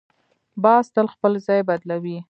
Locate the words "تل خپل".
0.95-1.33